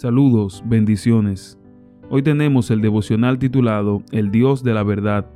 Saludos, 0.00 0.64
bendiciones. 0.64 1.58
Hoy 2.08 2.22
tenemos 2.22 2.70
el 2.70 2.80
devocional 2.80 3.38
titulado 3.38 4.02
El 4.12 4.30
Dios 4.30 4.64
de 4.64 4.72
la 4.72 4.82
verdad. 4.82 5.26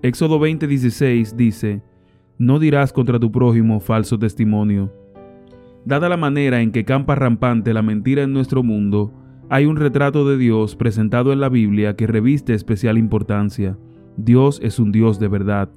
Éxodo 0.00 0.40
20:16 0.40 1.36
dice, 1.36 1.82
No 2.38 2.58
dirás 2.58 2.94
contra 2.94 3.20
tu 3.20 3.30
prójimo 3.30 3.80
falso 3.80 4.18
testimonio. 4.18 4.90
Dada 5.84 6.08
la 6.08 6.16
manera 6.16 6.62
en 6.62 6.72
que 6.72 6.86
campa 6.86 7.14
rampante 7.14 7.74
la 7.74 7.82
mentira 7.82 8.22
en 8.22 8.32
nuestro 8.32 8.62
mundo, 8.62 9.12
hay 9.50 9.66
un 9.66 9.76
retrato 9.76 10.26
de 10.26 10.38
Dios 10.38 10.76
presentado 10.76 11.30
en 11.34 11.40
la 11.40 11.50
Biblia 11.50 11.94
que 11.94 12.06
reviste 12.06 12.54
especial 12.54 12.96
importancia. 12.96 13.76
Dios 14.16 14.60
es 14.62 14.78
un 14.78 14.92
Dios 14.92 15.20
de 15.20 15.28
verdad. 15.28 15.68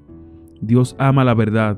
Dios 0.62 0.96
ama 0.98 1.26
la 1.26 1.34
verdad. 1.34 1.78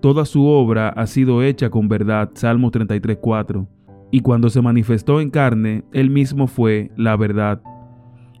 Toda 0.00 0.26
su 0.26 0.46
obra 0.46 0.90
ha 0.90 1.08
sido 1.08 1.42
hecha 1.42 1.70
con 1.70 1.88
verdad. 1.88 2.30
Salmo 2.34 2.70
33:4. 2.70 3.66
Y 4.10 4.20
cuando 4.20 4.50
se 4.50 4.62
manifestó 4.62 5.20
en 5.20 5.30
carne, 5.30 5.84
Él 5.92 6.10
mismo 6.10 6.46
fue 6.46 6.90
la 6.96 7.16
verdad. 7.16 7.62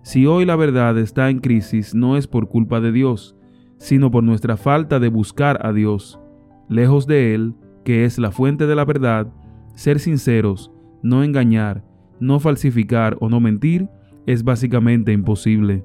Si 0.02 0.26
hoy 0.26 0.44
la 0.44 0.56
verdad 0.56 0.96
está 0.98 1.30
en 1.30 1.40
crisis, 1.40 1.94
no 1.94 2.16
es 2.16 2.26
por 2.26 2.48
culpa 2.48 2.80
de 2.80 2.92
Dios, 2.92 3.36
sino 3.78 4.10
por 4.10 4.22
nuestra 4.22 4.56
falta 4.56 5.00
de 5.00 5.08
buscar 5.08 5.66
a 5.66 5.72
Dios. 5.72 6.20
Lejos 6.68 7.06
de 7.06 7.34
Él, 7.34 7.54
que 7.84 8.04
es 8.04 8.18
la 8.18 8.30
fuente 8.30 8.66
de 8.66 8.74
la 8.74 8.84
verdad, 8.84 9.32
ser 9.74 9.98
sinceros, 9.98 10.72
no 11.02 11.22
engañar, 11.22 11.84
no 12.20 12.40
falsificar 12.40 13.16
o 13.20 13.28
no 13.28 13.40
mentir 13.40 13.88
es 14.26 14.42
básicamente 14.42 15.12
imposible. 15.12 15.84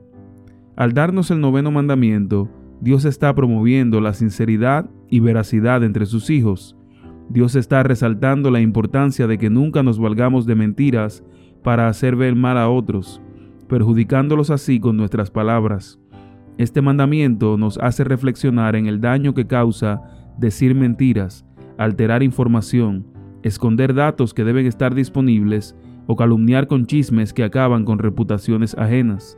Al 0.76 0.94
darnos 0.94 1.30
el 1.32 1.42
noveno 1.42 1.72
mandamiento, 1.72 2.50
Dios 2.80 3.06
está 3.06 3.34
promoviendo 3.36 4.02
la 4.02 4.14
sinceridad 4.14 4.90
y 5.10 5.20
veracidad 5.20 5.84
entre 5.84 6.06
sus 6.06 6.30
hijos. 6.30 6.76
Dios 7.32 7.56
está 7.56 7.82
resaltando 7.82 8.52
la 8.52 8.60
importancia 8.60 9.26
de 9.26 9.38
que 9.38 9.50
nunca 9.50 9.84
nos 9.84 9.98
valgamos 10.00 10.46
de 10.46 10.56
mentiras 10.56 11.24
para 11.64 11.88
hacer 11.88 12.18
ver 12.18 12.36
mal 12.36 12.58
a 12.58 12.68
otros, 12.68 13.22
perjudicándolos 13.70 14.50
así 14.50 14.82
con 14.82 14.98
nuestras 14.98 15.32
palabras. 15.32 15.98
Este 16.58 16.82
mandamiento 16.82 17.58
nos 17.58 17.78
hace 17.78 18.04
reflexionar 18.04 18.76
en 18.76 18.88
el 18.88 19.00
daño 19.00 19.34
que 19.34 19.48
causa 19.48 20.02
decir 20.38 20.76
mentiras, 20.76 21.46
alterar 21.78 22.22
información, 22.22 23.08
esconder 23.44 23.94
datos 23.94 24.34
que 24.34 24.44
deben 24.44 24.66
estar 24.66 24.94
disponibles 24.94 25.74
o 26.08 26.18
calumniar 26.18 26.68
con 26.68 26.86
chismes 26.86 27.32
que 27.32 27.46
acaban 27.46 27.86
con 27.86 28.00
reputaciones 28.00 28.76
ajenas. 28.78 29.38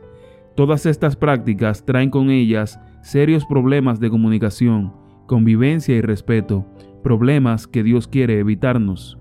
Todas 0.56 0.84
estas 0.86 1.14
prácticas 1.14 1.86
traen 1.86 2.10
con 2.10 2.30
ellas 2.30 2.80
serios 3.02 3.46
problemas 3.46 4.00
de 4.00 4.10
comunicación, 4.10 4.92
convivencia 5.26 5.94
y 5.94 6.00
respeto, 6.00 6.66
problemas 7.04 7.68
que 7.68 7.84
Dios 7.84 8.08
quiere 8.08 8.40
evitarnos. 8.40 9.16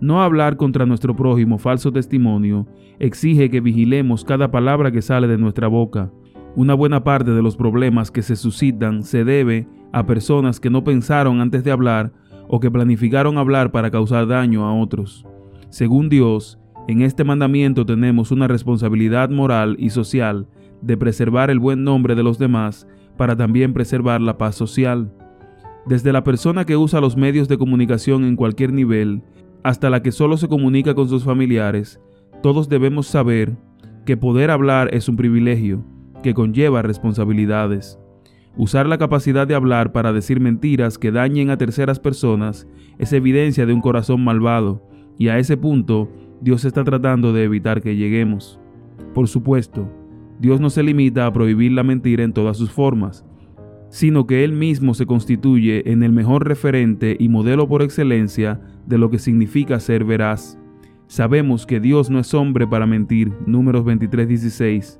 No 0.00 0.20
hablar 0.20 0.56
contra 0.56 0.84
nuestro 0.84 1.16
prójimo 1.16 1.56
falso 1.56 1.92
testimonio 1.92 2.66
exige 2.98 3.48
que 3.48 3.60
vigilemos 3.60 4.24
cada 4.24 4.50
palabra 4.50 4.90
que 4.90 5.00
sale 5.00 5.28
de 5.28 5.38
nuestra 5.38 5.68
boca. 5.68 6.10
Una 6.56 6.74
buena 6.74 7.04
parte 7.04 7.30
de 7.30 7.40
los 7.40 7.56
problemas 7.56 8.10
que 8.10 8.20
se 8.20 8.36
suscitan 8.36 9.04
se 9.04 9.24
debe 9.24 9.66
a 9.92 10.04
personas 10.04 10.60
que 10.60 10.68
no 10.68 10.84
pensaron 10.84 11.40
antes 11.40 11.64
de 11.64 11.70
hablar 11.70 12.12
o 12.48 12.60
que 12.60 12.70
planificaron 12.70 13.38
hablar 13.38 13.70
para 13.70 13.90
causar 13.90 14.26
daño 14.26 14.66
a 14.66 14.74
otros. 14.74 15.24
Según 15.70 16.08
Dios, 16.08 16.58
en 16.88 17.00
este 17.00 17.22
mandamiento 17.22 17.86
tenemos 17.86 18.32
una 18.32 18.48
responsabilidad 18.48 19.30
moral 19.30 19.76
y 19.78 19.90
social 19.90 20.48
de 20.82 20.96
preservar 20.96 21.48
el 21.48 21.60
buen 21.60 21.84
nombre 21.84 22.16
de 22.16 22.24
los 22.24 22.38
demás 22.38 22.88
para 23.16 23.36
también 23.36 23.72
preservar 23.72 24.20
la 24.20 24.36
paz 24.36 24.56
social. 24.56 25.12
Desde 25.86 26.12
la 26.12 26.22
persona 26.22 26.64
que 26.64 26.76
usa 26.76 27.00
los 27.00 27.16
medios 27.16 27.48
de 27.48 27.58
comunicación 27.58 28.24
en 28.24 28.36
cualquier 28.36 28.72
nivel 28.72 29.22
hasta 29.64 29.90
la 29.90 30.02
que 30.02 30.12
solo 30.12 30.36
se 30.36 30.48
comunica 30.48 30.94
con 30.94 31.08
sus 31.08 31.24
familiares, 31.24 32.00
todos 32.42 32.68
debemos 32.68 33.06
saber 33.06 33.56
que 34.04 34.16
poder 34.16 34.50
hablar 34.50 34.94
es 34.94 35.08
un 35.08 35.16
privilegio 35.16 35.84
que 36.22 36.34
conlleva 36.34 36.82
responsabilidades. 36.82 37.98
Usar 38.56 38.86
la 38.86 38.98
capacidad 38.98 39.46
de 39.46 39.54
hablar 39.54 39.92
para 39.92 40.12
decir 40.12 40.38
mentiras 40.38 40.98
que 40.98 41.10
dañen 41.10 41.50
a 41.50 41.56
terceras 41.56 41.98
personas 41.98 42.68
es 42.98 43.12
evidencia 43.12 43.66
de 43.66 43.72
un 43.72 43.80
corazón 43.80 44.22
malvado, 44.22 44.86
y 45.18 45.28
a 45.28 45.38
ese 45.38 45.56
punto 45.56 46.10
Dios 46.40 46.64
está 46.64 46.84
tratando 46.84 47.32
de 47.32 47.44
evitar 47.44 47.80
que 47.80 47.96
lleguemos. 47.96 48.60
Por 49.14 49.26
supuesto, 49.26 49.88
Dios 50.38 50.60
no 50.60 50.70
se 50.70 50.82
limita 50.82 51.26
a 51.26 51.32
prohibir 51.32 51.72
la 51.72 51.82
mentira 51.82 52.24
en 52.24 52.32
todas 52.32 52.56
sus 52.56 52.70
formas, 52.70 53.24
sino 53.92 54.26
que 54.26 54.42
Él 54.42 54.54
mismo 54.54 54.94
se 54.94 55.04
constituye 55.04 55.92
en 55.92 56.02
el 56.02 56.12
mejor 56.12 56.48
referente 56.48 57.14
y 57.20 57.28
modelo 57.28 57.68
por 57.68 57.82
excelencia 57.82 58.58
de 58.86 58.96
lo 58.96 59.10
que 59.10 59.18
significa 59.18 59.78
ser 59.80 60.02
veraz. 60.06 60.58
Sabemos 61.08 61.66
que 61.66 61.78
Dios 61.78 62.08
no 62.08 62.18
es 62.18 62.32
hombre 62.32 62.66
para 62.66 62.86
mentir, 62.86 63.34
números 63.46 63.84
23-16, 63.84 64.98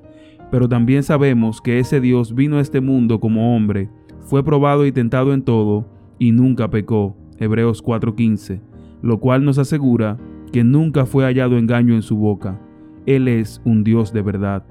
pero 0.50 0.68
también 0.68 1.02
sabemos 1.02 1.62
que 1.62 1.78
ese 1.78 2.02
Dios 2.02 2.34
vino 2.34 2.58
a 2.58 2.60
este 2.60 2.82
mundo 2.82 3.18
como 3.18 3.56
hombre, 3.56 3.88
fue 4.20 4.44
probado 4.44 4.84
y 4.84 4.92
tentado 4.92 5.32
en 5.32 5.40
todo, 5.40 5.88
y 6.18 6.32
nunca 6.32 6.68
pecó, 6.68 7.16
Hebreos 7.38 7.82
4:15, 7.82 8.60
lo 9.00 9.20
cual 9.20 9.42
nos 9.42 9.56
asegura 9.56 10.18
que 10.52 10.64
nunca 10.64 11.06
fue 11.06 11.24
hallado 11.24 11.56
engaño 11.56 11.94
en 11.94 12.02
su 12.02 12.18
boca. 12.18 12.60
Él 13.06 13.26
es 13.26 13.62
un 13.64 13.84
Dios 13.84 14.12
de 14.12 14.20
verdad. 14.20 14.66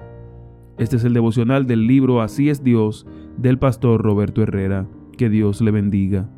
Este 0.78 0.96
es 0.96 1.04
el 1.04 1.12
devocional 1.12 1.66
del 1.66 1.86
libro 1.86 2.22
Así 2.22 2.48
es 2.48 2.64
Dios 2.64 3.06
del 3.36 3.58
pastor 3.58 4.02
Roberto 4.02 4.42
Herrera. 4.42 4.88
Que 5.16 5.28
Dios 5.28 5.60
le 5.60 5.70
bendiga. 5.70 6.28